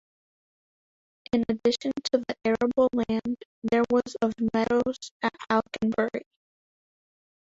In 1.31 1.43
addition 1.47 1.91
to 2.05 2.23
the 2.27 2.35
arable 2.43 2.89
land, 2.91 3.37
there 3.61 3.83
was 3.91 4.15
of 4.23 4.33
meadows 4.51 4.97
at 5.21 5.35
Alconbury. 5.51 6.23